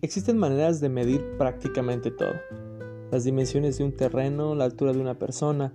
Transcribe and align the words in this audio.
Existen 0.00 0.38
maneras 0.38 0.80
de 0.80 0.88
medir 0.88 1.36
prácticamente 1.38 2.12
todo. 2.12 2.34
Las 3.10 3.24
dimensiones 3.24 3.78
de 3.78 3.84
un 3.84 3.96
terreno, 3.96 4.54
la 4.54 4.64
altura 4.64 4.92
de 4.92 5.00
una 5.00 5.18
persona, 5.18 5.74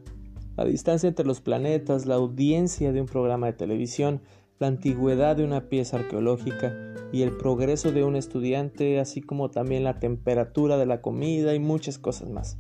la 0.55 0.63
distancia 0.63 1.09
entre 1.09 1.25
los 1.25 1.41
planetas, 1.41 2.05
la 2.05 2.15
audiencia 2.15 2.93
de 2.93 3.01
un 3.01 3.07
programa 3.07 3.47
de 3.47 3.53
televisión, 3.53 4.21
la 4.59 4.67
antigüedad 4.67 5.35
de 5.35 5.43
una 5.43 5.67
pieza 5.67 5.97
arqueológica 5.97 6.73
y 7.11 7.23
el 7.23 7.35
progreso 7.35 7.91
de 7.91 8.05
un 8.05 8.15
estudiante, 8.15 8.97
así 9.01 9.19
como 9.19 9.51
también 9.51 9.83
la 9.83 9.99
temperatura 9.99 10.77
de 10.77 10.85
la 10.85 11.01
comida 11.01 11.53
y 11.53 11.59
muchas 11.59 11.97
cosas 11.97 12.29
más. 12.29 12.57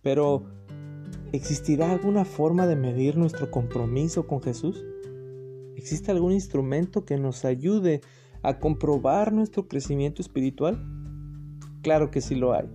Pero, 0.00 0.44
¿existirá 1.32 1.92
alguna 1.92 2.24
forma 2.24 2.66
de 2.66 2.76
medir 2.76 3.18
nuestro 3.18 3.50
compromiso 3.50 4.26
con 4.26 4.40
Jesús? 4.40 4.86
¿Existe 5.76 6.12
algún 6.12 6.32
instrumento 6.32 7.04
que 7.04 7.18
nos 7.18 7.44
ayude 7.44 8.00
comprobar 8.58 9.32
nuestro 9.32 9.68
crecimiento 9.68 10.22
espiritual? 10.22 10.84
Claro 11.82 12.10
que 12.10 12.20
sí 12.20 12.34
lo 12.34 12.52
hay. 12.52 12.68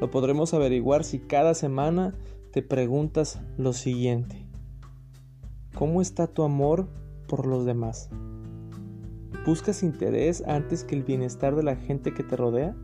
Lo 0.00 0.10
podremos 0.10 0.54
averiguar 0.54 1.04
si 1.04 1.18
cada 1.18 1.54
semana 1.54 2.14
te 2.52 2.62
preguntas 2.62 3.40
lo 3.56 3.72
siguiente. 3.72 4.46
¿Cómo 5.74 6.00
está 6.00 6.26
tu 6.26 6.42
amor 6.42 6.88
por 7.26 7.46
los 7.46 7.64
demás? 7.64 8.08
¿Buscas 9.44 9.82
interés 9.82 10.42
antes 10.46 10.84
que 10.84 10.94
el 10.94 11.04
bienestar 11.04 11.56
de 11.56 11.62
la 11.62 11.76
gente 11.76 12.12
que 12.14 12.22
te 12.22 12.36
rodea? 12.36 12.76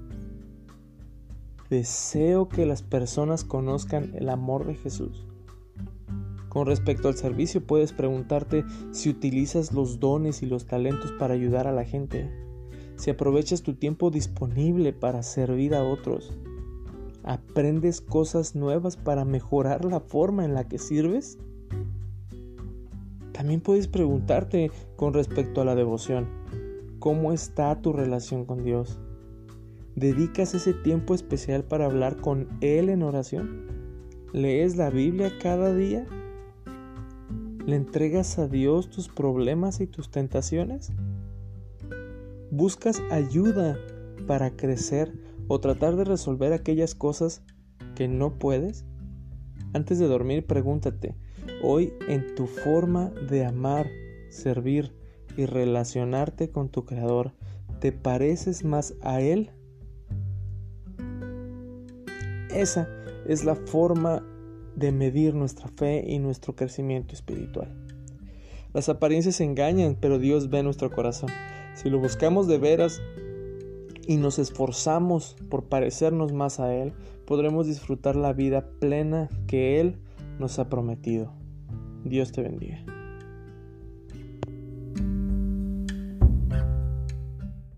Deseo 1.70 2.48
que 2.48 2.66
las 2.66 2.82
personas 2.82 3.44
conozcan 3.44 4.12
el 4.14 4.28
amor 4.28 4.66
de 4.66 4.74
Jesús. 4.74 5.26
Con 6.54 6.68
respecto 6.68 7.08
al 7.08 7.16
servicio, 7.16 7.66
puedes 7.66 7.92
preguntarte 7.92 8.64
si 8.92 9.10
utilizas 9.10 9.72
los 9.72 9.98
dones 9.98 10.40
y 10.40 10.46
los 10.46 10.66
talentos 10.66 11.10
para 11.18 11.34
ayudar 11.34 11.66
a 11.66 11.72
la 11.72 11.84
gente, 11.84 12.30
si 12.94 13.10
aprovechas 13.10 13.62
tu 13.62 13.74
tiempo 13.74 14.12
disponible 14.12 14.92
para 14.92 15.24
servir 15.24 15.74
a 15.74 15.82
otros, 15.82 16.32
aprendes 17.24 18.00
cosas 18.00 18.54
nuevas 18.54 18.96
para 18.96 19.24
mejorar 19.24 19.84
la 19.84 19.98
forma 19.98 20.44
en 20.44 20.54
la 20.54 20.68
que 20.68 20.78
sirves. 20.78 21.38
También 23.32 23.60
puedes 23.60 23.88
preguntarte 23.88 24.70
con 24.94 25.12
respecto 25.12 25.60
a 25.60 25.64
la 25.64 25.74
devoción, 25.74 26.28
¿cómo 27.00 27.32
está 27.32 27.82
tu 27.82 27.92
relación 27.92 28.44
con 28.44 28.62
Dios? 28.62 29.00
¿Dedicas 29.96 30.54
ese 30.54 30.72
tiempo 30.72 31.14
especial 31.14 31.64
para 31.64 31.86
hablar 31.86 32.18
con 32.18 32.46
Él 32.60 32.90
en 32.90 33.02
oración? 33.02 33.66
¿Lees 34.32 34.76
la 34.76 34.90
Biblia 34.90 35.32
cada 35.42 35.74
día? 35.74 36.06
¿Le 37.66 37.76
entregas 37.76 38.38
a 38.38 38.46
Dios 38.46 38.90
tus 38.90 39.08
problemas 39.08 39.80
y 39.80 39.86
tus 39.86 40.10
tentaciones? 40.10 40.92
¿Buscas 42.50 43.00
ayuda 43.10 43.78
para 44.26 44.50
crecer 44.50 45.14
o 45.48 45.60
tratar 45.60 45.96
de 45.96 46.04
resolver 46.04 46.52
aquellas 46.52 46.94
cosas 46.94 47.42
que 47.94 48.06
no 48.06 48.38
puedes? 48.38 48.84
Antes 49.72 49.98
de 49.98 50.06
dormir, 50.06 50.46
pregúntate, 50.46 51.16
hoy 51.62 51.94
en 52.06 52.34
tu 52.34 52.46
forma 52.46 53.08
de 53.30 53.46
amar, 53.46 53.88
servir 54.28 54.94
y 55.38 55.46
relacionarte 55.46 56.50
con 56.50 56.68
tu 56.68 56.84
Creador, 56.84 57.32
¿te 57.80 57.92
pareces 57.92 58.62
más 58.62 58.94
a 59.00 59.22
Él? 59.22 59.50
Esa 62.50 62.88
es 63.26 63.42
la 63.46 63.54
forma 63.54 64.22
de 64.76 64.92
medir 64.92 65.34
nuestra 65.34 65.68
fe 65.68 66.04
y 66.06 66.18
nuestro 66.18 66.54
crecimiento 66.54 67.14
espiritual. 67.14 67.68
Las 68.72 68.88
apariencias 68.88 69.40
engañan, 69.40 69.96
pero 70.00 70.18
Dios 70.18 70.50
ve 70.50 70.62
nuestro 70.62 70.90
corazón. 70.90 71.30
Si 71.74 71.90
lo 71.90 71.98
buscamos 71.98 72.48
de 72.48 72.58
veras 72.58 73.00
y 74.06 74.16
nos 74.16 74.38
esforzamos 74.38 75.36
por 75.48 75.64
parecernos 75.64 76.32
más 76.32 76.60
a 76.60 76.74
Él, 76.74 76.92
podremos 77.26 77.66
disfrutar 77.66 78.16
la 78.16 78.32
vida 78.32 78.68
plena 78.80 79.28
que 79.46 79.80
Él 79.80 79.96
nos 80.38 80.58
ha 80.58 80.68
prometido. 80.68 81.32
Dios 82.04 82.32
te 82.32 82.42
bendiga. 82.42 82.93